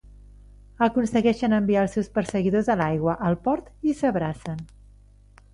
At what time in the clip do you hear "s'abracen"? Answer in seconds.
4.01-4.69